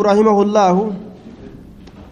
[0.00, 0.76] رحمه الله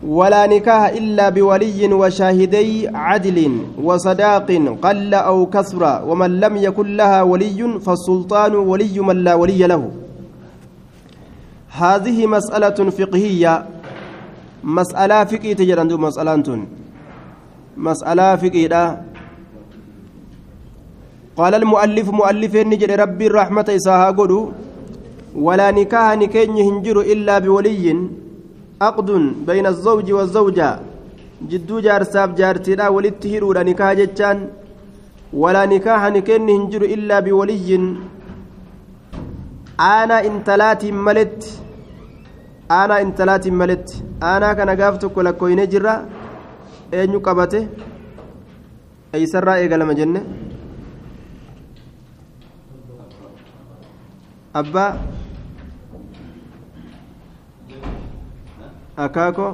[0.05, 3.39] ولا نكاح إلا بولي وشاهدي عدل
[3.81, 4.49] وصداق
[4.85, 9.83] قل أو كثر ومن لم يكن لها ولي فالسلطان ولي من لا ولي له.
[11.73, 13.55] هذه مسألة فقهية.
[14.65, 16.49] مسألة فقهية تجرى مسألة
[17.77, 18.85] مسألة فقهية.
[21.37, 24.41] قال المؤلف مؤلف نجد ربي الرحمة إساها قدو
[25.35, 27.85] ولا نكاح نكين هنجر إلا بولي
[28.83, 29.11] عقد
[29.47, 30.71] بين الزوج والزوجة.
[31.51, 34.39] جدو جارساف جارتنا ولتهروا نكاح جتان
[35.33, 37.69] ولا نكاح نكين هنجر إلا بولي.
[39.81, 41.41] أنا انتلات ملت.
[42.71, 43.89] أنا انتلات ملت.
[44.23, 45.95] أنا كان قافتك لكوين جرا.
[46.95, 47.67] أين قبته.
[49.15, 50.23] أي سرى إيقال مجنة
[54.55, 54.99] abbaa
[59.05, 59.47] akaako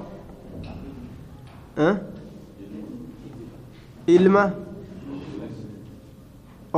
[4.15, 4.43] ilma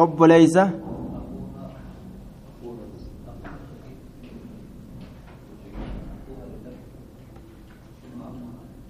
[0.03, 0.65] obboleeysa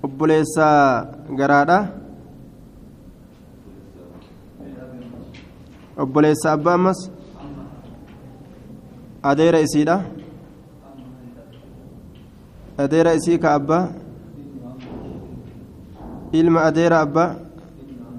[0.03, 0.67] obboleessa
[1.39, 1.79] garaadha
[6.03, 7.01] obboleessa abbaa ammas
[9.31, 9.97] adeera isiidha
[12.79, 13.89] adeera isii ka abbaa
[16.33, 17.31] ilma adeera abbaa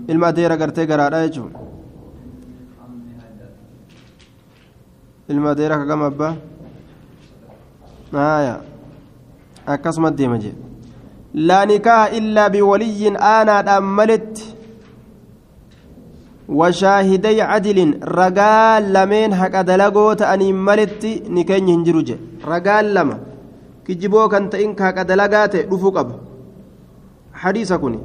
[0.07, 1.51] ilma adeera gartee garaadha jechuun
[5.29, 6.33] ilma adeera ka gama abbaa
[8.11, 8.55] haaya
[9.65, 10.55] akkasuma deema jee
[11.33, 14.55] laa nikaaha illaa biwaliyyin aanaadhaan maletti
[16.49, 23.17] وشاهدي عدل رجال لمن حق دلغو تأني ملتي نكين هنجروجه رجال لما
[23.89, 26.09] كجبو كانت إنك حق دلغات رفوق أب
[27.33, 27.99] حديث كوني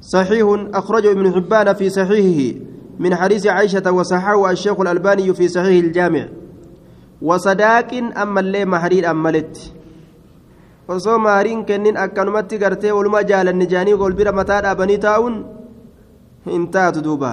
[0.00, 2.58] صحيح أخرجه ابن حبان في صحيحه
[2.98, 6.24] من حديث عائشة وصححه الشيخ الألباني في صحيح الجامع
[7.22, 7.90] وصداق
[8.22, 9.78] أما اللي محرير أملت
[10.88, 15.34] osoo mahariin kennin akkanumatti gartee walumaa jaalanni jaanii golbira mataa dhaabanii taa'uun
[16.52, 17.32] hin taatu duuba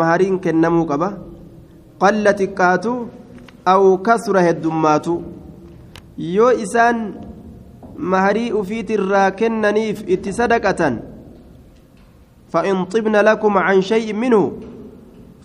[0.00, 1.08] mahariin kennamuu qaba
[2.04, 2.94] qalla xiqqaatu
[3.72, 5.18] aw kasura heddummaatu
[6.18, 6.98] yoo isaan
[7.96, 11.08] maharii ufiitirraa kennaniif itti sadaqatan
[12.48, 14.52] فإن طبن لكم عن شيء منه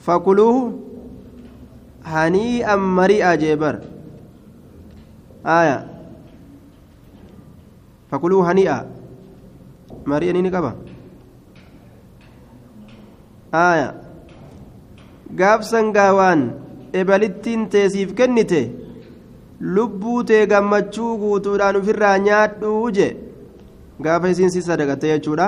[0.07, 0.79] فكلوه
[2.05, 3.79] هنيئا مريئا جبر
[5.45, 5.87] آية
[8.11, 8.87] فكلوه هنيئا
[10.07, 10.73] مريئا نكبه
[13.53, 13.93] aya
[15.29, 16.57] gaafsan gaawaan
[16.89, 18.73] ebalittiin teesiif kennite
[19.63, 23.07] lubbuu tee gammachuu guutuudhaan ofirraa nyaadhuu je
[24.03, 25.47] gaafa isiin si sadaqatte jechuudha.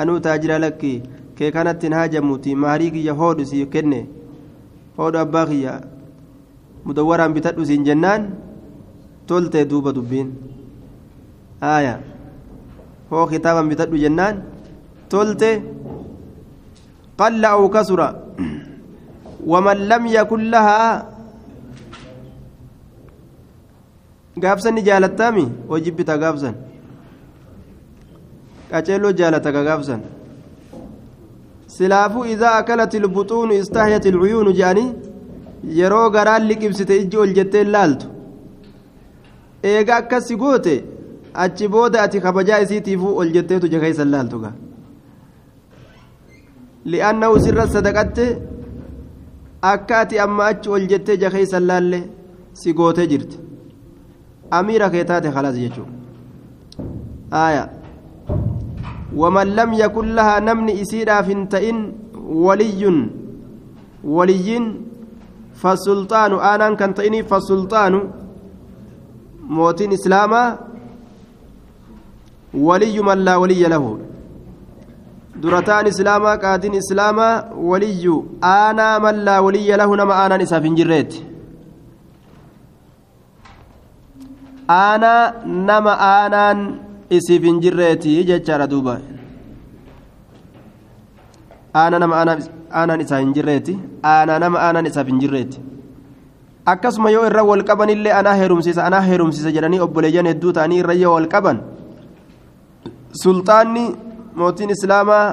[0.00, 0.92] Anuu taajira lakki
[1.36, 4.00] kee kanatti hin haajamuuti maarii kiyya hoodhu si kenne.
[4.96, 5.74] Hoodhu abbaa kiyya
[6.84, 8.26] mudawwaraan bitadhu siin jennaan
[9.26, 10.32] toltee duuba dubbiin.
[11.62, 11.94] Aaya
[13.10, 14.42] hoo kitaaban bitadhu jennaan
[15.08, 15.50] tolte
[17.18, 18.14] qalla au kasura.
[19.52, 21.13] Waman lam yakun lahaa
[24.42, 26.54] gaafsan ni jaalattaami hojibbita gaafsan
[28.70, 30.00] qaceelloo jaalataka gaafsan
[31.76, 34.88] silaafuu idaa akalat ilbuxuunu istahyat ilcuyuunu jedhanii
[35.78, 38.06] yeroo garaan liqibsite ijji ol jetteen laaltu
[39.70, 40.74] eega akkasi goote
[41.44, 44.52] achi booda ati kabajaa isiitiifuu ol jetteetu jakeeysan laaltu gaa
[46.92, 48.26] li'aannahu sirra sadaqatte
[49.72, 51.98] akka ati amma achi ol jettee jakeeysan laalle
[52.60, 53.36] si gootee jirti
[54.58, 55.92] amiira kee taate khalaas jechuudha
[59.14, 61.78] waman lam yakun lahaa namni isiidhaaf hin ta'in
[62.46, 62.98] waliyyun
[64.16, 64.64] waliyyin
[65.62, 68.00] fasulxaanu aanaan kan ta'iniif fasulxaanu
[69.58, 70.48] mootiin islaamaa
[72.68, 73.92] waliyyu man laa waliyya lahu
[75.42, 77.34] durataan islaamaa qaadiin islaamaa
[77.70, 78.16] waliyyu
[78.54, 81.26] aanaa man laa waliyya lahu nama aanaan isaaf hin jirreeti
[84.68, 86.60] aanaa nama aanaan
[87.10, 88.94] isiif hin jirreeti jechaadha duuba.
[91.74, 92.16] Aanaa nama
[92.72, 93.74] aanaan isaa hin jirreeti.
[94.14, 95.60] Aanaa nama aanaan isaaf hin jirreeti.
[96.72, 101.14] Akkasuma yoo irra wal qabanillee anaa heerumsiisa anaa heerumsiisa jedhanii obboleeyyan hedduu ta'anii irra yoo
[101.14, 101.58] wal qaban
[103.22, 103.82] sulxaanni
[104.42, 105.24] mootiin islaamaa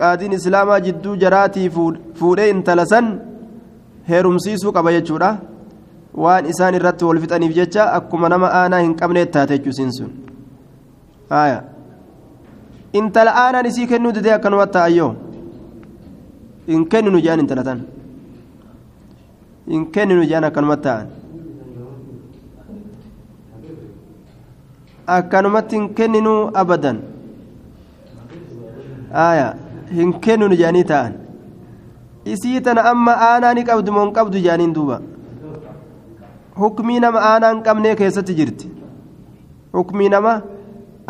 [0.00, 1.70] qaadiin islaamaa jidduu jaraatii
[2.18, 3.06] fuudhee intala san
[4.10, 5.30] heerumsiisuu qaba jechuudha
[6.22, 10.10] waan isaan irratti wal fixaniif jecha akkuma nama aanaa hin qabneet taate jechuusin sun
[11.34, 11.58] haya
[13.00, 15.10] intala aanaan isii kennuu didee akkanumatti ta'ayyoo
[16.72, 17.80] hin kenninu jedhan intala tan
[19.74, 21.06] hin kenninu jedhan akkanumatti ta'an
[25.18, 26.98] akkanumatti hin kenninu abadan
[29.20, 29.46] haya
[30.00, 31.12] hin kenninu jedhanii ta'an
[32.34, 34.98] isii tana amma aanaa ni qabdu moo hin qabdu jedhaniin duuba
[36.60, 38.66] hukmii nama aanaa hin qabnee keessatti jirti
[39.78, 40.32] hukmii nama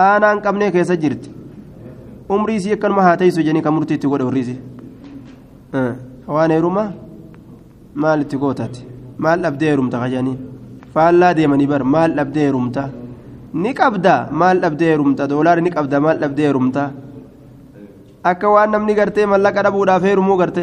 [0.06, 1.30] aanaa hin qabnee keessa jirti
[2.36, 4.58] umrii isii akkanuma haa teessu jedhanii kan murtii itti godhe warri isii
[6.36, 6.84] waan heeruma
[8.04, 8.82] maal itti gootaati
[9.26, 10.36] maal dhabdee heerumta kajanii
[10.94, 12.84] faallaa deemanii bar maal dhabdee heerumta
[13.64, 16.84] ni qabda maal dhabdee heerumta doolaari ni qabda maal dhabdee heerumta
[18.32, 20.62] akka waan namni gartee mallaqa dhabuudhaaf heerumuu garte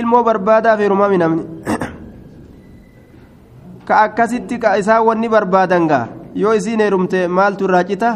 [0.00, 1.42] ilmoo barbaadaaf heerumaami namni
[3.86, 8.10] ka akkasitti ka isaan wanni barbaadan gaa yoo isiin heerumte maaltu irraa cita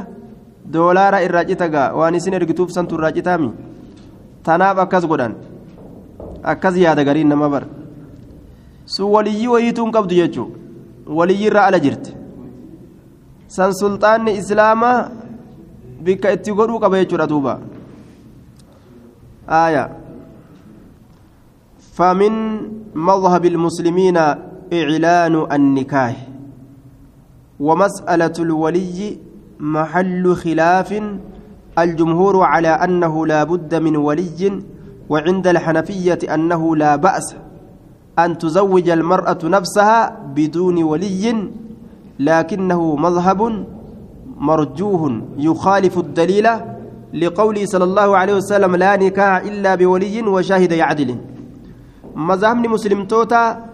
[0.72, 3.50] doolaara irraa cita gaa waan isin ergituuf santu irraa citaami
[4.44, 5.34] tanaaf akkas godhan
[6.52, 7.64] akkas yaada gariin nama bar
[8.94, 10.48] sun waliyyii wayiituu hin qabdu jechuu
[11.18, 12.16] waliyyii irraa ala jirti
[13.56, 14.96] san sulxaanni islaamaa
[16.06, 17.54] bikka itti godhuu qaba jechuudha duuba
[19.50, 19.84] آية
[21.92, 22.32] فمن
[22.94, 24.18] مذهب المسلمين
[24.72, 26.16] إعلان النكاح.
[27.60, 29.18] ومسألة الولي
[29.60, 31.02] محل خلاف.
[31.78, 34.62] الجمهور على أنه لا بد من ولي
[35.08, 37.34] وعند الحنفية أنه لا بأس
[38.18, 41.50] أن تزوج المرأة نفسها بدون ولي
[42.18, 43.66] لكنه مذهب
[44.38, 46.48] مرجوه يخالف الدليل
[47.14, 51.16] لقوله صلى الله عليه وسلم لا نكاح إلا بولي وشاهد يعدل
[52.14, 53.69] مذهبني مسلم توتا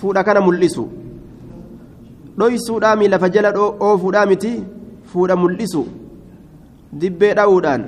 [0.00, 0.84] fuudha kana mul'isu.
[2.38, 4.52] Dhoysuudhaa miila jala oofuudhaa miti
[5.12, 5.86] fuudha mul'isu.
[7.00, 7.84] Dibbee dha'uudhaan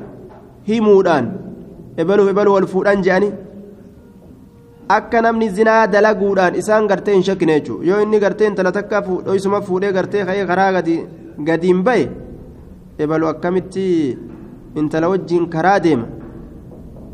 [0.68, 1.26] himuudhaan
[1.96, 3.30] ebaluuf ebaluu wal fuudhan je'ani.
[4.96, 9.60] Akka namni zinaa dalaguudhaan isaan gartee hin shakkine jechuudha yoo inni gartee intala takka dhoysuma
[9.60, 10.72] fuudhee gartee ka'ee karaa
[11.48, 12.08] gadiin bahe
[12.98, 13.84] ebalu akkamitti
[14.74, 16.06] intala wajjiin karaa deema?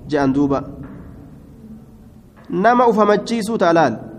[0.08, 0.62] Je'an duuba.
[2.50, 4.13] Nama ufamachiisuu taalaal.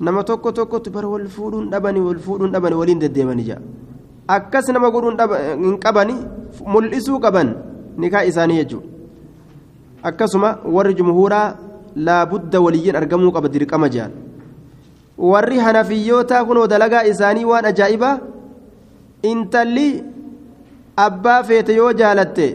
[0.00, 3.60] Nama tokko tokkotti bara wal fuudhuun dhabanii wal fuudhuun dhabanii waliin deddeemanii jira
[4.36, 5.16] akkas nama godhuun
[5.64, 6.16] hin qabani
[6.74, 7.54] mul'isuu qaban
[8.04, 8.88] nikaa isaanii jechuudha
[10.10, 11.46] akkasuma warri jumhuuraa
[12.08, 14.12] laabudda waliyyiin argamuu qaba dirqama jaan.
[15.18, 18.18] Warri hanafiyyootaa kunoo dalagaa isaanii waan ajaa'ibaa
[19.30, 19.88] intalli
[21.06, 22.46] abbaa feete yoo jaalatte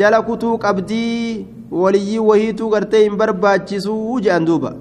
[0.00, 1.46] jala kutuu qabdii
[1.82, 4.72] waliyyii wahiituu gartee hin barbaachisuu jedhan duuba.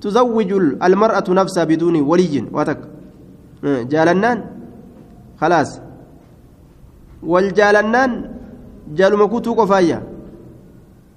[0.00, 0.52] تزوج
[0.82, 2.44] المرأة نفسها بدون ولي.
[2.52, 2.78] واتك.
[3.64, 4.44] جالنان.
[5.40, 5.80] خلاص.
[7.22, 8.10] والجالنان
[8.94, 10.02] جال مكوتو قفايا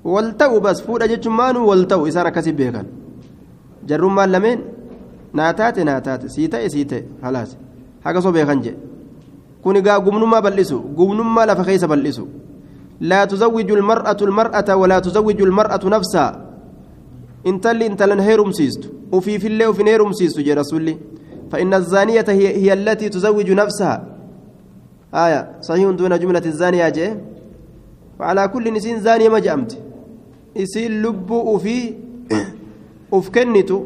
[0.03, 0.81] والتو بس.
[0.81, 2.07] فود أجتشمان والتو.
[2.07, 2.85] إسارة كسب بيكان.
[3.87, 4.57] جرم لمن
[5.33, 6.25] ناتات ناتات.
[6.27, 7.01] سيتا سيتا.
[7.23, 7.57] خلاص.
[8.05, 8.73] حاجة صو بيكان جي
[9.63, 10.81] كوني قا قمنما بلسو.
[10.97, 12.25] قمنما لفخيس بلسو.
[13.01, 16.50] لا تزوج المرأة المرأة ولا تزوج المرأة نفسها.
[17.43, 20.97] Intalli intalan heerumsiistu ufiifillee ufin heerumsiistu jee rasulli
[21.51, 23.95] فإن الزانية هي, هي التي تزوج نفسها
[25.13, 27.17] آية صحيح دون جملة الزانية جاء
[28.19, 29.71] وعلى كل نسين زانية ما جأمت
[30.55, 31.93] يسين لب وفي
[33.11, 33.77] ufkennitu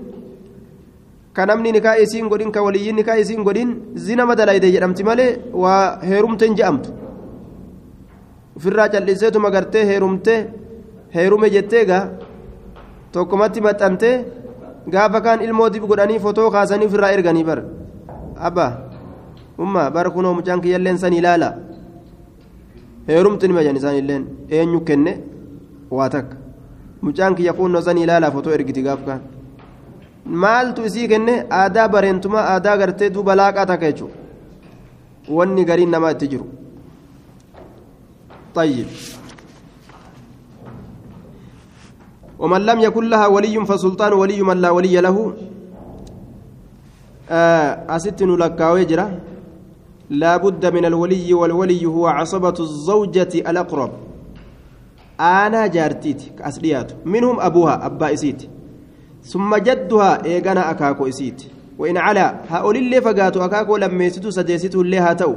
[1.34, 5.32] ka namni nikaa isiin godhin ka waliyyiin nikaa isiin godhin zina madalayde jedhamti malee
[5.63, 6.89] waa heerumte hin je'amtu
[8.58, 10.36] ofirraa calliseetuma gartee heerumte
[11.15, 11.86] heerume jettee
[13.14, 14.14] tokkomatti maxxantee
[14.95, 17.61] gaafa kaan ilmoo dib godhanii fotoo kaasanii ofirraa erganii bar
[18.49, 18.67] abba
[19.64, 21.49] umma bara kunoo mucaan kiyyalleen san ilaala
[23.09, 24.25] heerumti nima jan isaan illeen
[24.59, 25.12] eenyu kenne
[25.99, 26.37] waa takka
[27.09, 29.21] mucaan kiyya kunnoo san ilaala fotoo ergiti gaafa kaan
[30.45, 34.17] maaltu isii kenne aadaa bareentumaa aadaa gartee duuba laaqaa takka jechuudha
[35.38, 36.47] wanni gariin namaa itti jiru
[38.55, 38.87] طيب
[42.39, 45.34] ومن لم يكن لها ولي فسلطان ولي من لا ولي له.
[47.89, 49.20] أست لك وجرة
[50.10, 53.92] لا بد من الولي والولي هو عصبة الزوجة الأقرب.
[55.20, 58.42] أنا جارتيت كأصليات منهم أبوها أبا إسيت.
[59.24, 61.44] ثم جدها إيغانا أكاكو إسيت.
[61.80, 65.36] وإن على هؤلاء اللي فقاتوا أكاكو لما يسيتوا سجيسيتوا اللي هاتوا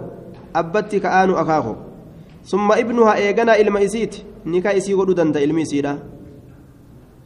[0.57, 1.75] أبتي كآنو أكاكو.
[2.45, 4.17] ثم ابنها إيغانا إلما إسيت.
[4.47, 5.99] نكا إسي قدو دندا إلمي إسيدا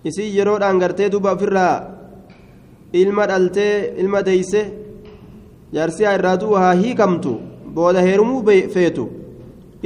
[0.08, 1.74] isii yeroodhaan gartee duuba ofirraa
[3.02, 4.60] ilma dhaltee ilma deeyse
[5.74, 7.32] jaarsiyaa irraa du'u haa hiikamtu
[7.76, 8.40] booda heerumuu
[8.74, 9.04] feetu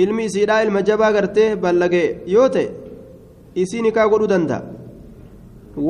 [0.05, 2.69] ilmi isiidhaa ilma jabaa gartee ballagee yoo ta'e
[3.63, 4.63] isii nikaa godhuu danda'a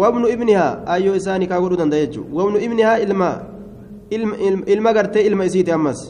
[0.00, 3.30] wabnu ibnihaa ayyoo isaa nikaa godhuu danda'a jechuudha wabnu ibnihaa ilma
[4.74, 6.00] ilma gartee ilma isiiti ammas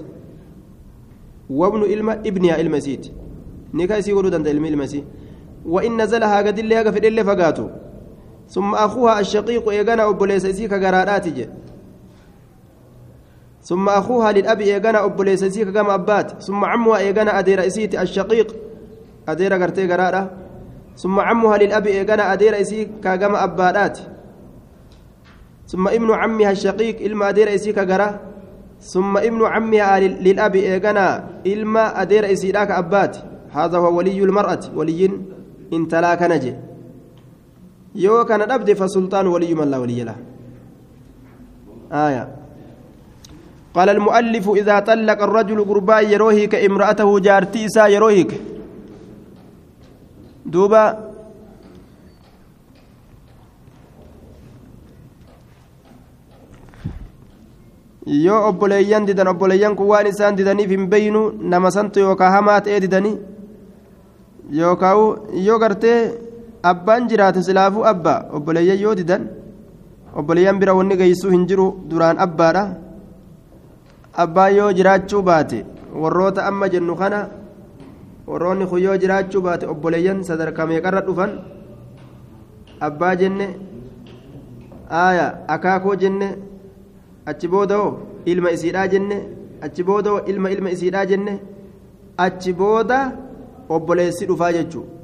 [1.61, 3.15] wabnu ilma ibnihaa ilma isiiti
[3.81, 5.05] nikaa isii godhuu danda'a ilmi ilma isii
[5.67, 7.71] وإن نزلها قد اللي هقف اللي فقاته
[8.49, 11.49] ثم أخوها الشقيق إيقنا أبوليس إسيك قرارات جي.
[13.63, 16.43] ثم أخوها للأب إيقنا أبوليس إسيك كما أبات.
[16.43, 18.55] ثم عمها إيقنا أدير إسيت الشقيق
[19.29, 20.31] أدير قرتي قرارة
[20.97, 23.99] ثم عمها للأب إيقنا أدير إسيك كما أبادات
[25.67, 28.21] ثم ابن عمها الشقيق إلما أدير إسيك قرا
[28.81, 33.17] ثم ابن عمها للأب إيقنا إلما أدير إسيك أبات
[33.53, 34.61] هذا هو ولي المرأة.
[34.75, 35.11] ولي
[35.73, 36.57] انتلا كنجي يو
[38.29, 40.17] كان أبدي فسلطان ولي من لا ولي له
[41.93, 42.25] آية
[43.75, 48.41] قال المؤلف إذا طلق الرجل قربا يروهك امرأته جارتي إسا يروهك
[50.47, 51.07] دوبا
[58.07, 61.23] yoo obboleeyyan didan obboleeyyan kun waan isaan didaniif hin beeynu
[61.53, 63.19] nama santu yookaan hamaa ta'ee didanii
[64.59, 64.99] yookaan
[65.47, 66.26] yoo gartee
[66.71, 69.23] abbaan jiraate silaafuu abbaa obboleeyyan yoo didan
[70.19, 72.63] obboleeyyan bira wanni geessuu hin jiru duraan abbaadha
[74.25, 75.59] abbaan yoo jiraachuu baate
[76.03, 77.21] warroota amma jennu kana
[78.31, 81.33] warroonni kun yoo jiraachuu baate obboleeyyan sadarkaa meeqarra dhufan
[82.89, 83.47] abbaa jenne
[85.03, 86.29] aaya akaakoo jenne
[87.31, 87.91] achi booda'oo
[88.33, 89.17] ilma isiidhaa jenne
[89.69, 91.35] achi booda'oo ilma ilma isiidhaa jenne
[92.27, 92.99] achi booda
[93.77, 94.96] obboleessi dhufaa jechuudha.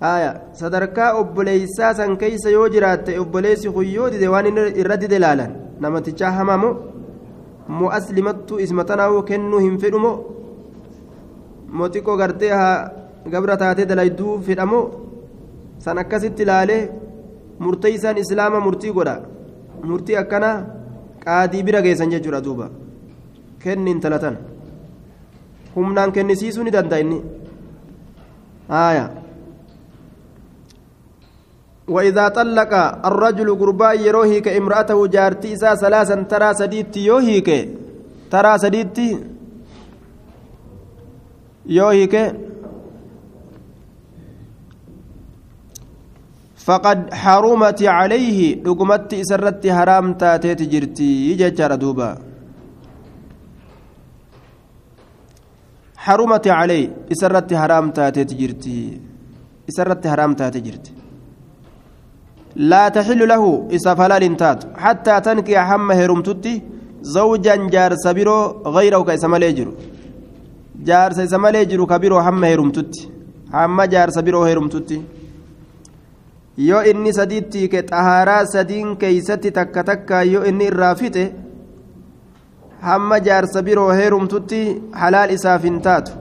[0.00, 4.46] Haya sadarkaa obboleeysaa san keeysa yoo jiraatte obboleessi kun yoo dide waan
[4.82, 6.70] irra dide laalan namatichaa hamamo
[7.78, 10.12] moo aslimattu isma tanaa'uu kennuu hin fedhumo
[11.76, 12.76] moo xiqqoo gartee haa
[13.32, 14.80] gabra taatee dalayduu fedhamo
[15.84, 16.82] san akkasitti ilaalee
[17.64, 19.16] murteeysaan islaama murtii godha
[19.88, 20.56] murtii akkanaa
[21.24, 22.66] qaadii bira geessan jechuudha duuba
[23.62, 24.36] kenni intalatan
[25.76, 27.18] humnaan kennisiisuu ni danda'a inni
[31.88, 32.72] وإذا طلق
[33.06, 37.48] الرجل قربا يروهيك امرأته جارتي إسا ثلاثا ترى سديت يوهيك.
[38.30, 38.98] ترى سديت
[41.66, 42.14] يوهيك.
[46.66, 51.30] فقد حرمت عليه دقمت إسرت حرام تاتيت جرتي.
[51.30, 52.18] يججر دوبا.
[55.96, 59.00] حرمت عليه إسرت حرام تاتيت جرتي.
[59.70, 60.95] إسرت حرام تاتيت جرتي.
[62.56, 66.62] لا تحل له إسا فلال تات حتى تنكي حم هرمتتي
[67.02, 69.72] زوجا جار سبيرو غيره كيسما ليجرو
[70.88, 73.02] جار سيسما ليجرو كبيرو حم هرمتتي
[73.52, 75.00] حم جار سبيرو هرمتتي
[76.58, 81.24] yoo inni sadiitti ke xahaaraa sadiin keeysatti takka takka yoo inni irraa fixe
[82.88, 84.60] hamma jaarsa biroo heerumtutti
[85.00, 86.12] halaal isaaf hin taatu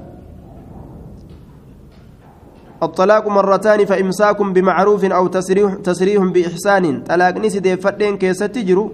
[2.83, 7.03] الطلاق مرتان فإمساك بمعروف أو تسريح, تسريح بإحسان.
[7.03, 8.91] طلاق نسي فدين كيست تجرو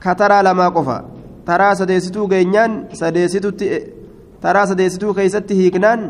[0.00, 0.98] كترى لما قفا.
[1.46, 3.50] ترى سديستو غينيان سديستو
[4.42, 6.00] ترى سديستو كيست هيكنان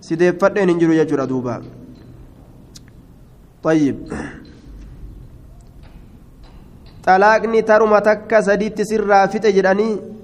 [0.00, 1.62] سديف فدين انجرو يجرى دوبا.
[3.62, 3.96] طيب.
[7.06, 10.15] طلاقني ترمى تكا سديت سرا فتجراني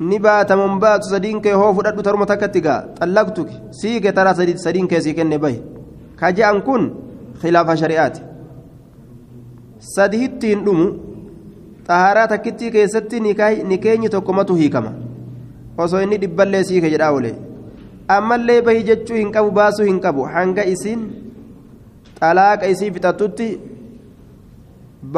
[0.00, 5.00] ni baataman baatu sadiin kee hoo fudhadhu taruma takkatti gaa xallaqtuki siike taraa sadiin kee
[5.00, 5.62] sii kenne bahi
[6.20, 6.84] ka je'an kun
[7.40, 8.20] khilaafa shari'aati
[9.94, 10.86] sadi hittiin dhumu
[11.88, 14.92] xaharaa takkittii keessatti ni keenyi tokkomatu hiikama
[15.78, 17.34] osoo inni dhibballee siike jedhaa oole
[18.18, 21.10] ammallee bahi jechuu hin qabu baasuu hin qabu hanga isiin
[22.20, 23.50] xalaaqa isii fixattutti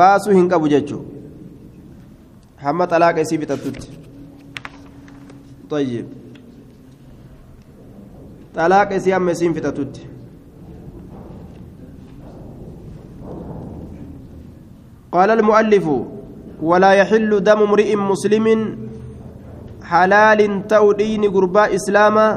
[0.01, 1.05] baasuu hin qabu jechuu
[2.67, 3.98] hamma xalaaqa isii fixattutti
[5.71, 6.07] طيب.
[8.57, 9.95] طلاق اسيام مسين فتاتوت
[15.13, 15.87] قال المؤلف
[16.63, 18.47] ولا يحل دم امرئ مسلم
[19.85, 22.29] حلال تودين قرباء إسلاما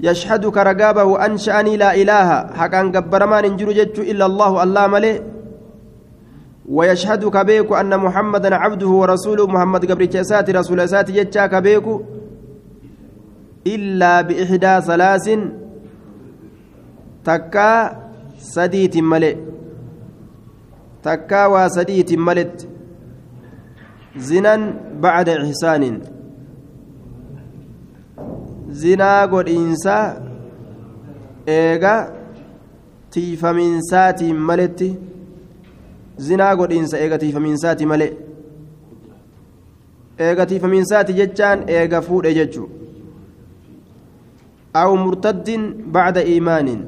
[0.00, 2.28] يشهد كرقابه أنشأني لا إله.
[2.58, 5.35] حقا قبرمان انجر إلا الله الله ملئ.
[6.68, 11.86] ويشهد كبيك أن محمدا عبده ورسوله محمد قبر جسات رسول سات جتشا كبيك
[13.66, 15.26] إلا بإحدى ثلاث
[17.24, 17.70] تكا
[18.38, 19.36] سديت ملئ
[21.06, 22.68] takkaa waa sadiitin maletti
[24.28, 24.62] zinan
[25.02, 25.96] bacda ihsaanin
[28.80, 29.96] zinaa godhiinsa
[31.56, 31.94] eega
[33.16, 34.88] tiifamiinsaatiin maletti
[36.18, 38.12] zinaa godhiinsa eegatiifamiinsaati malee
[40.18, 42.68] eegatiifamiinsaati jechaan eega fuudhe jechuu
[44.80, 46.80] aw murtaddin bacda iimaanin.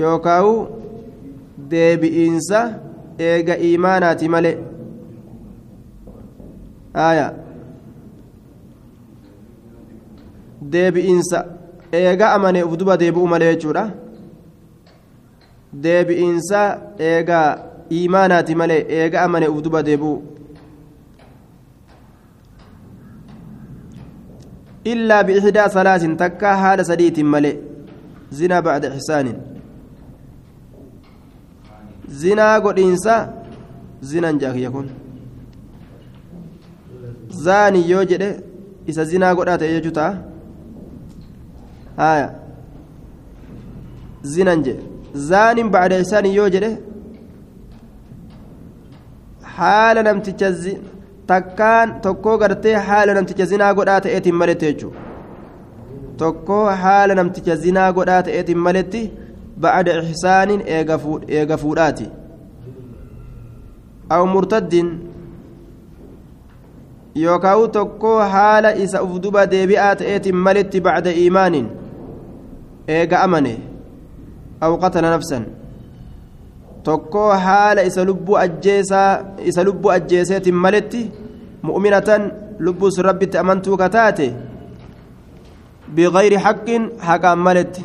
[0.00, 0.54] Yookaawu
[1.70, 2.60] deebi'iinsa
[3.18, 4.56] eega iimaanaati malee
[7.08, 7.26] aya
[10.72, 11.38] deebi'iinsa
[12.00, 13.84] eega amane uf duba deebi'u malee jechuudha.
[15.72, 16.60] deebi'iinsa
[16.98, 17.58] eegaa
[17.92, 20.22] iimaanaati malee eega amane uf duba deebi'u.
[24.92, 27.56] Illaa biixdaa salaasin takka haala sadiitiin malee
[28.38, 29.38] zinaa bacda ixsaanin
[32.22, 33.14] zinaa godhiinsa
[34.10, 34.90] zinan jaakiyya kun.
[37.44, 38.30] Zaani yoo jedhe
[38.86, 40.12] isa zinaa godhaa ta'e jechuu ta'a?
[41.96, 42.28] Haaya.
[44.34, 44.95] Zinan jedhe.
[45.30, 46.70] zaanin bacda isaanii yoo jedhe
[49.56, 50.52] haala namticha
[51.26, 55.00] takkaan tokkoo gartee haala namticha zinaa godhaa ta'eetiin maletti jechuudha
[56.22, 59.02] tokkoo haala namticha zinaa godhaa ta'eetiin maletti
[59.64, 60.62] ba'ada ixsaaniin
[61.38, 62.08] eega fuudhaati
[64.16, 64.90] aw murtaddiin
[67.22, 71.72] yookaan tokkoo haala isa uf duba deebi'aa ta'eetiin maletti ba'ada iimaaniin
[72.98, 73.75] eega amane.
[74.60, 75.46] Nafsan
[76.82, 81.10] tokkoo haala isa lubbuu ajjeesaa isa lubbuu ajjeeseetiin maletti
[81.62, 84.34] mu'minatan lubbuus rabbitti amantuu kataate
[85.94, 87.84] bigayri haqqin haqaan maletti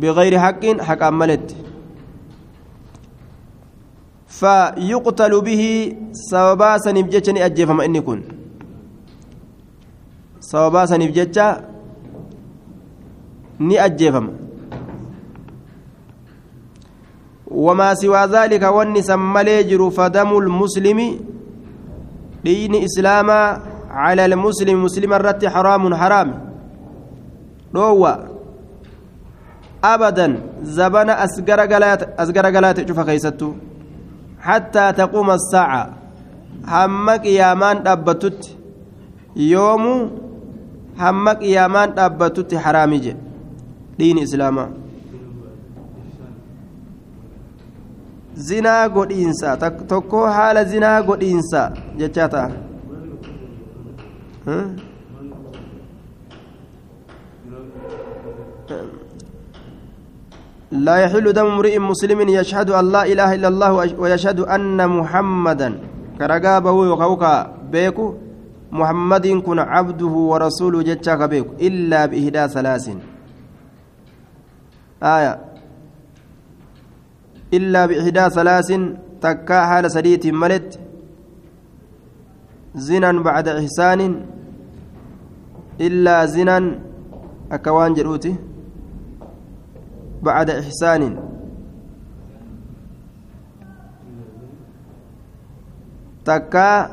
[0.00, 1.60] bigayri haqqin haqaan maletti
[4.40, 5.62] فيقتل به
[6.30, 8.20] سببا سنيف جتش ني أجيفما إني كن
[10.40, 11.10] سببا سنيف
[13.60, 14.32] أجيفما
[17.50, 20.98] وما سوى ذلك والنسم مليجر فدم المسلم
[22.44, 26.28] دين إسلاما على المسلم مسلم الرت حرام حرام
[27.74, 28.14] روى
[29.84, 30.26] أبدا
[30.62, 33.52] زبن أسقر قلات أسقر قلات شوف كيستو
[34.40, 35.84] حتى تقوم الساعة
[36.68, 38.56] همك يامان أبتت
[39.36, 39.84] يوم
[40.98, 43.29] همك يامان أبتت حرامي
[44.00, 44.66] دين إسلاما
[48.48, 49.56] zinaa godhiinsa
[49.88, 51.60] tokko haala zinaa godhiinsa
[52.00, 52.50] jechaa ta'a
[60.86, 65.68] لا يحل دم امرئ مسلم يشهد أن لا إله إلا الله ويشهد أن محمدا.
[66.18, 67.34] كرقابه وكوكا
[67.72, 68.06] بيكو.
[68.72, 71.52] محمد كن عبده ورسوله جتشاك بيكو.
[71.68, 72.86] إلا بإهدى ثلاث
[75.02, 75.40] آية.
[77.54, 78.72] إلا بإحدى ثلاث
[79.20, 80.80] تكا حال سديت ملت.
[82.74, 84.26] زنا بعد إحسان.
[85.80, 86.78] إلا زنا
[87.52, 88.34] أكوان جروتي
[90.22, 91.20] بعد إحسان.
[96.24, 96.90] تكا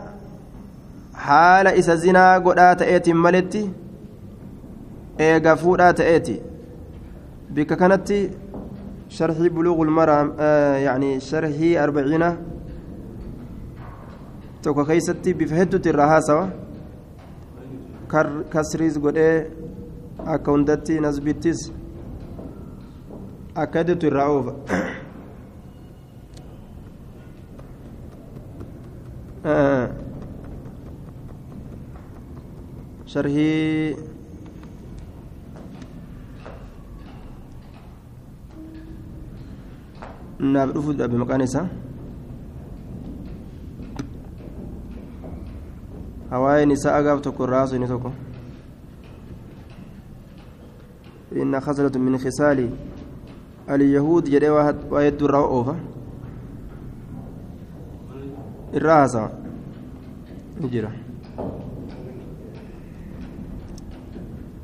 [1.13, 3.71] حال إسا زنا قدات إيتي ملتي
[5.19, 6.41] إيغا فودات إيتي
[7.49, 8.13] بك كانت
[9.09, 11.51] شرح بلوغ المرام آه يعني شرح
[11.83, 12.37] أربعين.
[14.63, 16.49] توكا كيستي بفهدت الرهاسة
[18.53, 19.47] كسريز قد
[20.19, 21.71] أكوندتي نزبتيس
[23.57, 24.45] أكدت الرعوف
[29.45, 29.89] آه.
[33.05, 33.95] شرحي
[40.53, 41.67] naaf dhufu dhabe maqaan isaa
[46.29, 48.11] hawaayeen isaa agaaf tokko irraa haasu inni tokko
[51.41, 52.69] inna khaslatun min khisaali
[53.67, 55.75] alyahuud jedhee waa hedduu irraa oofa
[58.79, 59.29] irraa haasawa
[60.71, 60.91] jira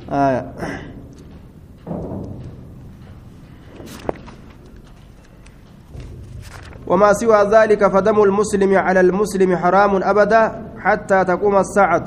[0.09, 0.52] aya
[6.93, 10.43] وما سوى ذلك فدم المسلم على المسلم حرام أبدا
[10.79, 12.05] حتى تقوم الساعة.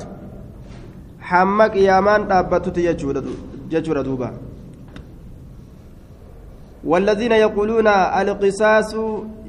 [1.19, 2.79] حمك يامان دابتت
[3.71, 4.31] ججور دوبا.
[6.83, 8.95] والذين يقولون القصاص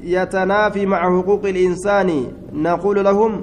[0.03, 3.43] يتنافي مع حقوق الإنسان نقول لهم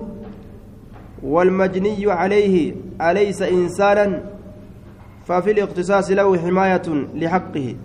[1.24, 4.22] والمجني عليه أليس إنسانا؟
[5.28, 7.76] ففي الاقتصاص له حماية لحقه.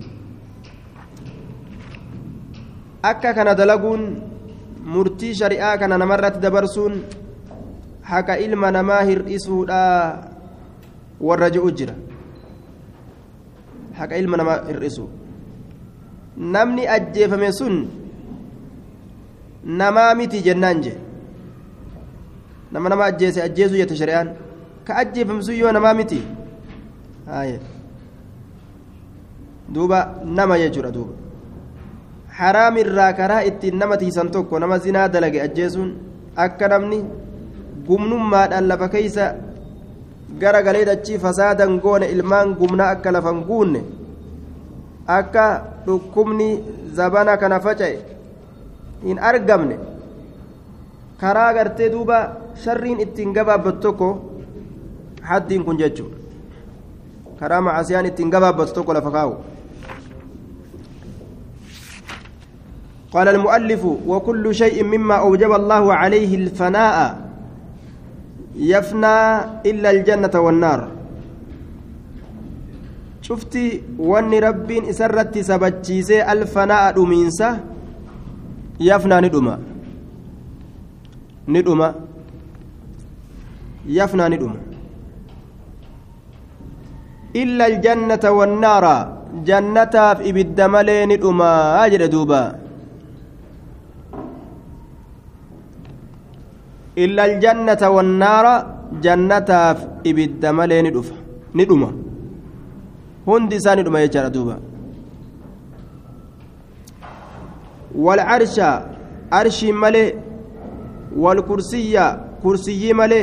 [3.03, 4.21] Akka kana dalaguun
[4.85, 7.03] murtii shari'aa kana namarratti dabarsuun
[8.03, 9.81] haqa ilma namaa hir'isuudha
[11.21, 11.95] warra je'u jira
[13.99, 15.09] haqa ilma namaa hir'isu
[16.57, 17.77] namni ajjeefame sun
[19.65, 20.93] namaa miti jennaan je
[22.73, 24.35] nama nama ajjeese ajjeesuu jette shari'aan
[24.85, 26.21] ka ajjeefame sun yoo namaa miti
[29.75, 31.20] duuba nama jechuudha duuba
[32.41, 35.91] haraam irraa karaa ittiin nama tiisan tokko nama zinaa dalage ajjeesuun
[36.45, 36.99] akka namni
[37.87, 39.27] gumnummaadhaan lafa keeysa
[40.43, 43.81] gara galee dachii fasaadan goone ilmaan gumnaa akka lafan guunne
[45.19, 45.45] akka
[45.87, 46.49] dhukkubni
[47.01, 47.99] zabana kana faca'e
[49.05, 49.77] hin argamne
[51.21, 52.19] karaa gartee duuba
[52.65, 54.09] sharriin ittiin gabaabbatu tokko
[55.31, 56.17] haddiin kun jechuudha
[57.41, 59.35] karaa macasiyaan ittiin gabaabbatu tokko lafa kaa'u.
[63.11, 66.97] قال المؤلف وكل شيء مما أوجب الله عليه الفناء
[68.55, 69.17] يفنى
[69.67, 70.81] إلا الجنة والنار.
[73.23, 77.51] شفتي واني ربين إسرت سبتشيسي الفناء دمينسا
[78.81, 79.55] يفنى ندما
[81.49, 81.89] ندما
[83.87, 84.59] يفنى ندما
[87.37, 88.85] إلا الجنة والنار.
[89.47, 91.51] جنة في إبد ملي ندما
[91.87, 92.70] أجر دوبا.
[97.03, 98.47] إلا الجنة والنار
[99.05, 99.51] جنة
[100.09, 101.17] إبد ملي ندفا
[101.59, 101.91] ندما
[103.29, 104.57] هندي ساني دما يجرى
[107.95, 108.57] والعرش
[109.33, 110.05] عرش ملي
[111.17, 111.97] والكرسي
[112.43, 113.23] كرسي ملي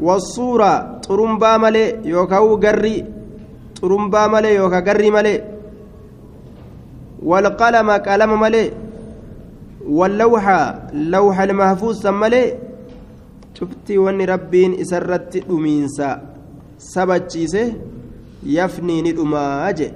[0.00, 3.04] والصورة طرمبا ملي يوكاو قري
[3.82, 5.34] طرمبا ملي يوكا قري ملي
[7.22, 8.64] والقلم قلم ملي
[9.88, 12.58] واللوحة لوح المحفوظ سملي
[13.54, 16.22] شفتي واني ربين إسرت أمينسا
[16.78, 17.72] سبتشيسه
[18.46, 19.92] يفني ندما أجي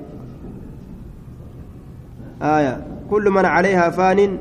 [2.42, 2.86] آية.
[3.10, 4.38] كل من عليها فان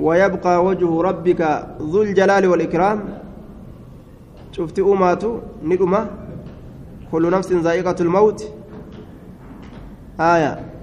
[0.00, 2.98] ويبقى وجه ربك ذو الجلال والإكرام.
[4.52, 6.10] شفت أماتو ندما
[7.12, 8.52] كل نفس ذائقة الموت.
[10.20, 10.73] آية.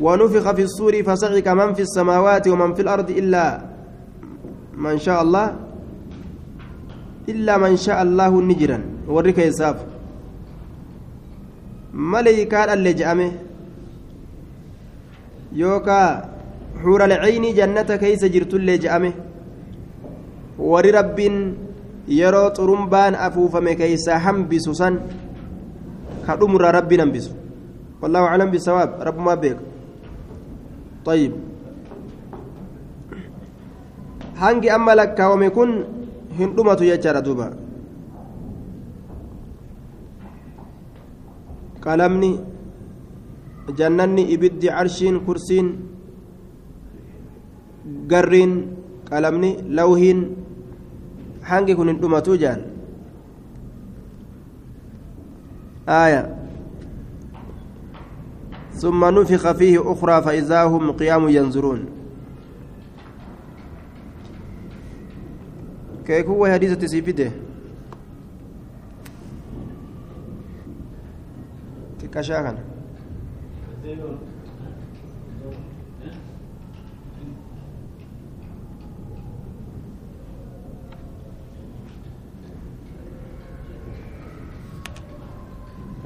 [0.00, 3.44] ونفخ في الصور فصعق من في السماوات ومن في الأرض إلا
[4.76, 5.46] من شاء الله
[7.28, 8.78] إلا من شاء الله نجرا.
[9.08, 9.76] ورك يساف
[11.94, 13.32] ملائكة اللي جأمه
[15.52, 16.00] يوكا
[16.82, 19.12] حور العين جنة كيس جرت اللي جأمه
[20.58, 21.18] ور رب
[22.08, 25.00] yeroo xurumbaan afuufame keeysaa hambisu san
[26.26, 27.32] ka dhumurraa rabbiin hambisu
[28.02, 29.75] wallahu aclam bisawaab rabbumaa beeka
[31.06, 31.32] طيب
[34.76, 35.70] amma lakkaawame kun
[36.38, 37.46] hin dhumatu jechaadha duuba
[41.84, 42.30] qalamni
[43.78, 45.68] jannanni ibiddi carshiin kursiin
[48.12, 48.52] garriin
[49.08, 50.20] qalamni lawhiin
[51.48, 52.76] hangi kun hin dhumatu jaan
[55.88, 56.35] آية
[58.76, 61.86] ثم نفخ فيه أخرى فإذا هم قيام ينظرون.
[66.06, 67.30] كيف هو حديثة سيفيده
[72.14, 72.56] كشاكن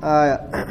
[0.02, 0.69] آية.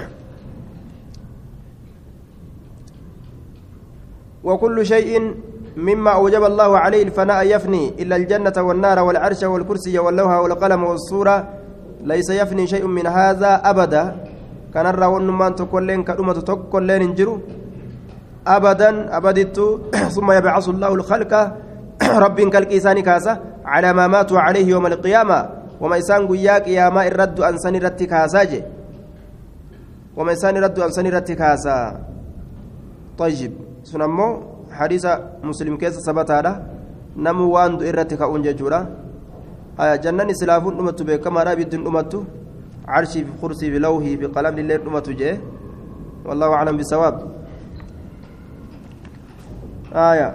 [4.49, 5.35] وكل شيء
[5.77, 11.37] مما أوجب الله عليه الفناء يفني إلا الجنة والنار والعرش والكرسي واللوحة والقلم والصورة
[12.11, 14.03] ليس يفني شيء من هذا أبدا.
[14.73, 17.39] كان الرا ونمان تكلين كأمة تكلين انجرو.
[18.47, 19.57] أبدا أبدت
[20.15, 21.33] ثم يبعث الله الخلق.
[22.25, 23.33] رب كالكيسان كاسة.
[23.65, 25.39] على ما ماتوا عليه يوم القيامة.
[25.81, 28.63] وما إسان قياك يا ما الرد أن سنرت كاساجي
[30.17, 31.77] وما إسان الرد أن سنرت كاسا
[33.17, 33.68] طيب.
[33.91, 34.31] Sun ammoo
[34.79, 35.11] hadiisa
[35.43, 36.51] muslim keessa sabataadha
[37.15, 38.81] namu waan du irratti ka'uun jechuudha
[40.03, 42.25] jannani silaafuun dhumattu beekamaadha abiddiin dhumattu
[42.89, 45.37] carshii fi kursii fi lawhii fi qalamni illee dhumatu jee
[46.25, 47.15] والله أعلم بالصواب
[49.95, 50.29] آية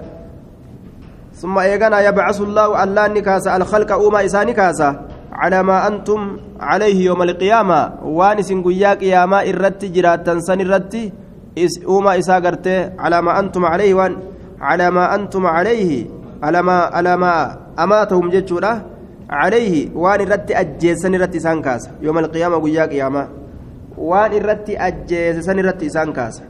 [1.35, 4.88] ثم إيغانا يبعث الله الله نكاسا الخلق أوما إسا نكاسا
[5.33, 6.21] على ما أنتم
[6.61, 11.24] عليه يوم القيامة وانس قيا قياما إرت جراتا سن إرت أوما
[13.40, 14.12] أنتم عليه وان
[14.61, 16.07] على ما أنتم عليه
[16.43, 17.33] على ما على ما
[17.79, 18.73] أماتهم جتشورا
[19.31, 23.29] عليه وان إرت أجيسن إرت إسان كاسا يوم القيامة قيا قياما
[23.99, 26.45] وان إرت أجيسن إرت إسان كاسا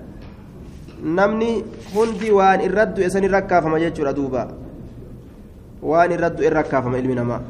[1.05, 1.61] namni
[1.95, 4.49] hundi waan irraddu isan irra kaafama jechuudha duuba
[5.91, 7.43] waan irraddu irra kaafama ilmi namaa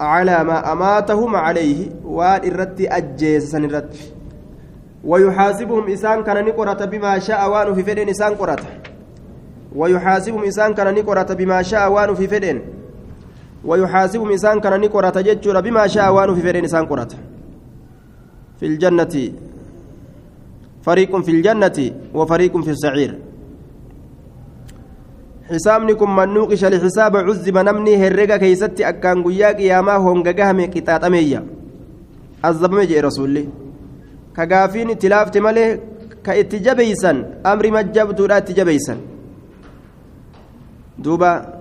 [0.00, 4.02] calaa maa amaatahum calayhi waan irratti ajjeesisan irratti
[5.04, 8.58] ويحاسبهم إسان كان نقرة بما شاء وان في فدن إسان قرة.
[9.76, 12.60] ويحاسبهم إسان كان نقرة بما شاء وان في فدن
[13.64, 17.08] ويحاسبهم إسان كان نقرة ججر بما شاء وان في فدن إسان قرة.
[18.60, 19.32] في الجنة.
[20.82, 23.18] فريق في الجنة وفريق في السعير.
[25.50, 31.04] حسابنكم من نوقش لحساب عذب نمني هرقا كيستي أكان قياك يا ما هم قاقهم قطات
[34.38, 35.80] أمية عذب مجي رسولي كقافين تلافت ملي
[36.24, 37.12] كاتجابيسا
[37.46, 38.96] أمر مجبت لا اتجابيسا
[40.98, 41.54] دوبا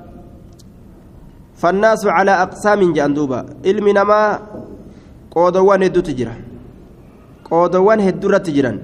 [1.55, 4.39] فالناس على أقسام جان دوبا علم نما
[5.31, 6.33] قودوان هدو تجرا
[7.45, 8.79] قودوان هدو تجرا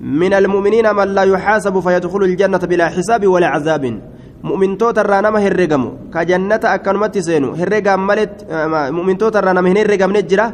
[0.00, 4.00] من المؤمنين من لا يحاسب فيدخل الجنة بلا حساب ولا عذاب
[4.42, 8.44] nama herregamu ka jannata akkanumatti seenu herregaan maletti
[8.92, 10.52] mu'mintoota irraa nama hin herregamne jira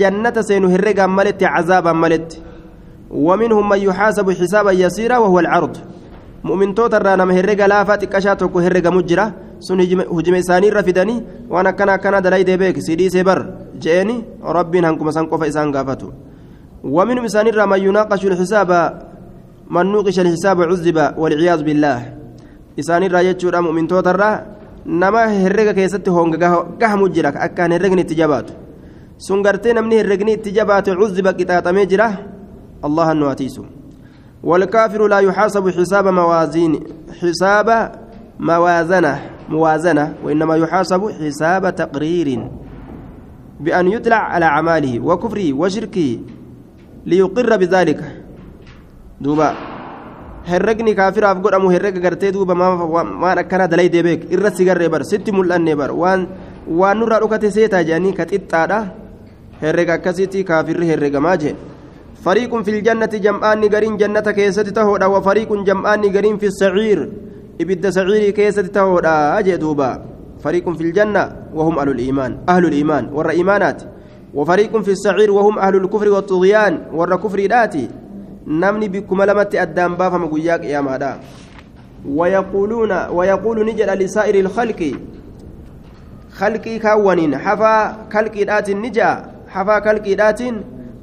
[0.00, 2.38] jannata seenu herregaan maletti cazaabaan maletti
[3.12, 5.76] ومنهم من يحاسب حسابا يسيرا وهو العرض.
[6.44, 9.32] مؤمن توتا رانا مهرجا لافا تكشا توكو هرجا مجرا.
[9.60, 9.80] سن
[10.16, 11.16] هجم إساني رفدني.
[11.52, 13.38] وانا كنا كنا دلاي ديبك سيدي سيبر.
[13.76, 16.08] جاني ربي هنكم سنكو فإسان قافتو
[16.84, 18.70] ومنهم إساني ما يناقش الحساب.
[19.68, 21.98] من نوقش الحساب عذب والعياذ بالله.
[22.76, 24.40] isaanirraa jechuudha mu'mintootarraa
[24.86, 26.38] nama herrega keessatti honga
[26.80, 28.52] gahamu jira akkaan herregni itti jabaatu
[29.26, 32.08] sun gartee namni herregni itti jabaatu cuzziba qixaaxamee jira
[32.86, 33.64] allahan nu atiisu
[34.42, 36.72] والكافر لا يحاسب حساب موازين
[37.22, 37.68] حساب
[38.40, 39.14] موازنة
[39.48, 42.28] موازنة وإنما يحاسب حساب تقرير
[43.60, 46.18] بأن يطلع على أعماله وكفره وشركه
[47.06, 48.00] ليقر بذلك
[49.20, 49.50] دوبا
[50.42, 55.76] herregni kaafiraaf godhamu herrega gartee duuba waan akkana dalayde beek irra sigarree bar sitti mul'anne
[55.78, 56.26] bar waan
[56.66, 59.01] waan nurraa dhukate seetaa jedhanii ka xixxaadha
[59.62, 61.54] herrega akkasitti kaafirri herregamaa jee
[62.24, 67.08] fariiqun fil jannati jam'aanni gariin jannata keessatti tahoodha wa fariiqun jam'aanni gariin fi saciir
[67.58, 69.14] ibidda saciirii keessatti tahoodha
[69.48, 69.88] jee duuba
[70.44, 73.92] fariiqun fil janna wahum ahlul iimaan ahlul iimaan warra iimaanaati
[74.32, 77.88] وفريق في السعير وهم أهل الكفر والطغيان ور كفر داتي
[78.46, 81.20] namni bikkuma lamatti addaan baafama guyyaa qiyaamaadha
[82.08, 84.92] ويقولون ويقول نجد لسائر الخلق
[86.32, 90.42] خلقي كونين حفا خلقي دات نجا حفا خلقي دات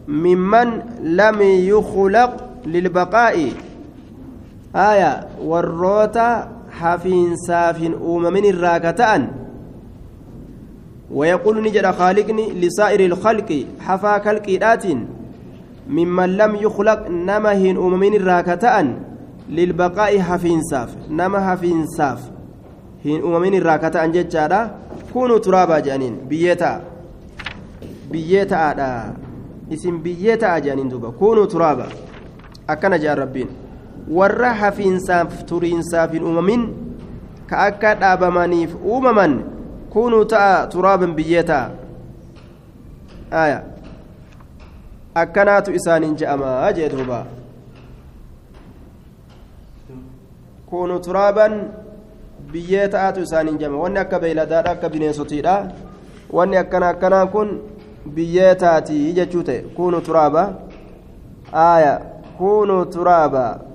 [0.08, 0.70] ممن
[1.02, 2.32] لم يخلق
[2.66, 3.36] للبقاء.
[4.76, 9.22] آية والروتا حفين ساف أمم الراكتان.
[11.12, 14.86] ويقول نجد خالقني لسائر الخلق حفا خلقي دات
[15.90, 18.86] ممن لم يخلق نما هن أممين الراكتان
[19.50, 22.20] للبقاء حفينساف نما حفينساف
[23.06, 24.62] هن أممين الراكتان ججارا
[25.14, 26.18] كونوا ترابا جانين.
[26.30, 26.89] بيتا.
[28.12, 29.14] بيتا آدا
[29.74, 31.88] اسم بيتا جانين دوبا كونوا ترابا
[32.70, 33.50] أكنا جاء ربين
[34.10, 36.62] warra hafiinsaaf turiinsaaf hin uumamin
[37.50, 39.34] ka akka dhaabamaniif uumaman
[39.94, 41.70] kunuu ta'a turaaban biyyee ta'a
[45.24, 47.20] akkanaatu isaaniin je'amaa jee duuba
[50.70, 51.54] kunu turaaban
[52.52, 55.56] biyyee ta'atu isaaniin je'ama wanni akka beeyladaadha akka bineensotiidha
[56.40, 57.50] wanni akkana akkanaa kun
[58.06, 60.54] biyyee taatii jechuu ta'e kunu turaaba.
[61.54, 62.02] Aaya
[62.38, 63.70] kunu turaaba.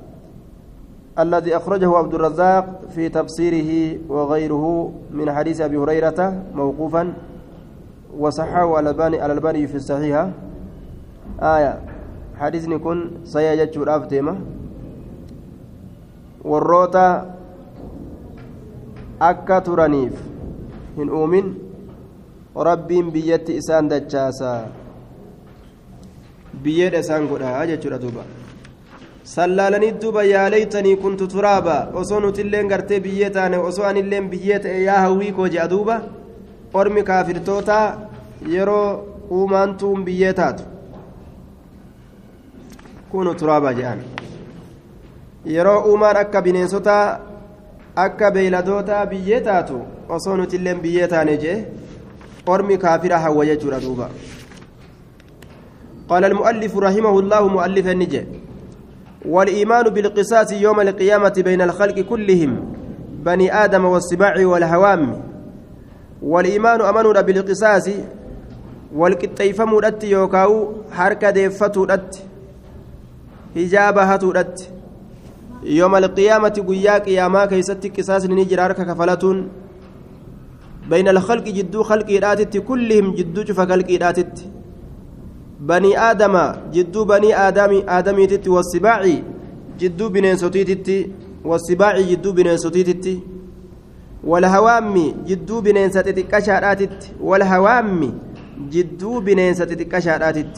[1.18, 7.12] الذي أخرجه عبد الرزاق في تفسيره وغيره من حديث أبي هريرة موقوفا
[8.18, 10.30] وصححه الألباني الألباني في الصحيحة
[11.38, 11.80] آية
[12.38, 14.34] حديثني كن سيجد شراف تيمة
[16.44, 17.34] والروتا
[19.20, 20.12] akka turaniif
[20.96, 21.63] hin uumin.
[22.54, 24.50] Rabbiin biyyatti isaan dachaasa
[26.62, 28.24] biyyeedha isaan godhaa jechuudha duuba
[29.34, 34.82] sallaalanii duuba yaa laytanii kuntu turaaba osoo nutilleen gartee biyyee taane osoo anilleen biyyee ta'e
[34.82, 35.96] yaa hawwii koo je'a duuba
[36.74, 37.86] ormi kaafirtootaa
[38.54, 38.88] yeroo
[39.38, 40.64] uumaantuun biyyee taatu
[43.10, 44.02] kunu turaabaa jedhan
[45.54, 47.04] yeroo uumaan akka bineensotaa
[48.04, 49.80] akka beeyladootaa biyyee taatu
[50.18, 51.58] osoo nuti illee biyyee taane jee
[52.46, 54.08] ormi kaafira hawwa jechuudha
[56.08, 58.24] قال المؤلف رحمه الله مؤلف النجي
[59.24, 62.74] والإيمان بالقصاص يوم القيامة بين الخلق كلهم
[63.24, 65.20] بني آدم والسباع والهوام
[66.22, 67.88] والإيمان أمننا بالقصاص
[68.94, 72.22] والكتيفم رت يوكاو حركة ديفة رت
[73.56, 74.68] هجابة رت
[75.62, 79.24] يوم القيامة قياك يا ما كيست قصاص نجر كفلة
[80.90, 84.34] بين الخلق جدو خلق راتت كلهم جدو شوف خلق راتت
[85.60, 86.34] بني آدم
[86.74, 89.00] جدو بني آدم آدمي تتي والسباع
[89.80, 91.10] جدو بنين سوتيتي
[91.44, 93.20] والسباع جدو بنين سوتيتي
[94.24, 94.94] والهوام
[95.28, 98.00] جدو بنين ستتكشاراتت والهوام
[99.26, 100.54] بنين ستتكشاراتت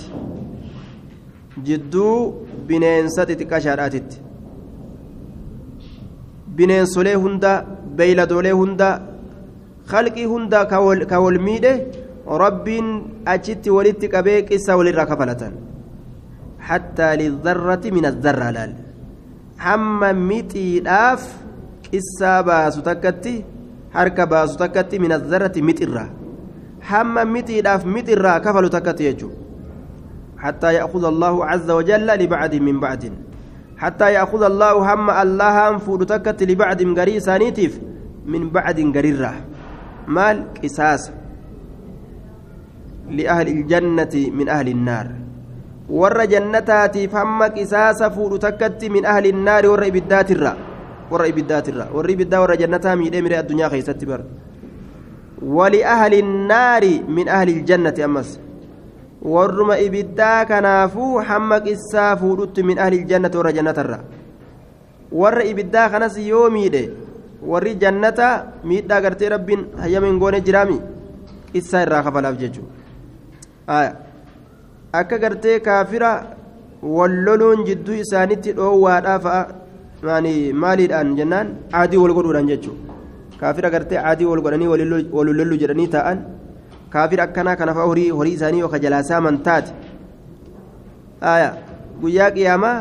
[1.67, 2.35] جدو
[2.69, 4.11] بنين ستتكشاراتت
[6.57, 9.16] بنين سوليه هندا بيلدوليه هندا
[9.87, 11.75] خلقي هندا كول ميده
[12.27, 15.55] rabbiin achitti walitti qabee qissa walirraa kafalatan
[16.59, 18.73] hattaa lizarrati min azarraa laal
[19.67, 21.23] hamma mixiidhaaf
[21.87, 23.45] qissaa baasu takkatti
[23.95, 26.09] harka baasu takkatti min azarrati mixirraa
[26.91, 29.45] hamma mixiidhaaf mixirraa kafalu takkatti jechuudha
[30.37, 33.13] حتى يأخذ الله عز وجل لبعد من بعد
[33.77, 37.81] حتى يأخذ الله هم الله فودتكت لبعد غري سانيتيف
[38.27, 39.56] من بعد غريرة مال
[40.63, 41.11] قصاص
[43.11, 45.07] لأهل الجنة من أهل النار.
[45.91, 50.55] ور جنتاتي فهم كساس فول تكت من أهل النار ور إبدات الرا
[51.11, 54.21] ور إبدات الرا ور إبدا ور جنتها من أمر الدنيا خيست بر.
[55.43, 58.31] ولأهل النار من أهل الجنة أمس.
[59.23, 64.01] ورم إبدا كنافو حم كسا فولت من أهل الجنة ور جنة الرا
[65.13, 66.19] ور إبدا خنس
[67.43, 68.29] warri jannata
[68.65, 70.81] miidhaa gartee rabbiin hayyama hin goone jiraami.
[71.55, 73.93] Isaa irraa kafalaaf jechuudha
[74.93, 76.11] akka gartee kaafira
[76.83, 79.47] walloluun jidduu isaanitti dhoowwaadhaa fa'a.
[80.63, 81.49] Maaliidhaan jennaan?
[81.73, 82.87] Aadii wal godhuudhaan jechuudha
[83.41, 84.69] kaafira gartee aadii wal godhanii
[85.13, 86.19] walolollu jedhanii taa'an
[86.91, 89.73] kaafira akkanaa kana fa'a horii horii isaanii yookaan jalaasaa amantaati
[92.01, 92.79] guyyaa qiyaamaa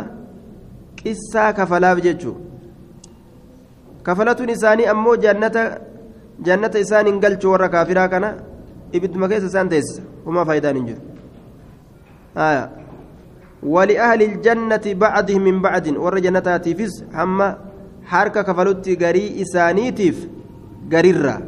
[1.01, 2.44] qissaa kafalaaf jechuudha.
[4.09, 8.35] Kafalatuun isaanii ammoo jannata isaan hin galchu warra kaafiraa kana
[8.91, 10.03] ibidduma keessa isaan teessisa.
[10.25, 10.97] وما فايدة ننجر
[12.37, 12.69] آية
[13.63, 17.57] ولأهل الجنة بعدهم من بعد ور جنتاتي فيس هما
[18.05, 20.27] حركة كفلوتي غري إسانيتيف
[20.93, 21.41] غريرة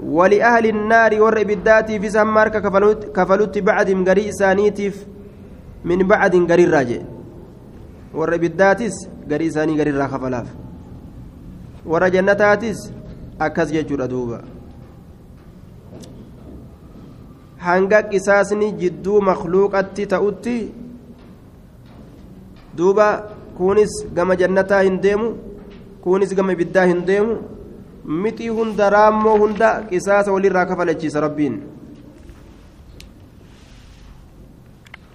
[0.00, 2.60] ولأهل النار ور إبداتي فيس هما حركة
[3.16, 5.06] كفلوتي بعدهم غري إسانيتيف
[5.84, 6.90] من بعد غريرة
[8.14, 8.96] ور إبداتيس
[9.30, 10.46] غري إساني غريرة خفلاف
[11.86, 12.92] warra jannataatis
[13.38, 14.40] akkas jechuudha duuba.
[17.58, 20.56] Hanga qisaasni jidduu makluuqatti ta'utti
[22.76, 23.08] duuba
[23.56, 25.28] kunis gama jannataa hin deemu
[26.04, 27.36] kunis gama ibiddaa hin deemu
[28.24, 31.73] mixii hunda raammoo hunda qisaasa walirraa kafalachiisa rabbiin.